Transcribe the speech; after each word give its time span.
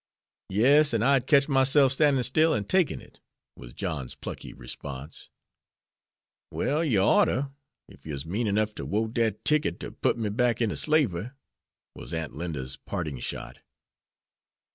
"Yes, 0.49 0.95
an' 0.95 1.03
I'd 1.03 1.27
ketch 1.27 1.47
myself 1.47 1.93
stan'in' 1.93 2.23
still 2.23 2.55
an' 2.55 2.63
takin' 2.63 2.99
it," 3.01 3.19
was 3.55 3.71
John's 3.75 4.15
plucky 4.15 4.51
response. 4.51 5.29
"Well, 6.49 6.83
you 6.83 7.01
oughter, 7.01 7.51
ef 7.87 8.03
you's 8.03 8.25
mean 8.25 8.47
enough 8.47 8.73
to 8.81 8.85
wote 8.87 9.13
dat 9.13 9.45
ticket 9.45 9.79
ter 9.79 9.91
put 9.91 10.17
me 10.17 10.29
back 10.29 10.59
inter 10.59 10.75
slavery," 10.75 11.29
was 11.95 12.15
Aunt 12.15 12.35
Linda's 12.35 12.77
parting 12.77 13.19
shot. 13.19 13.59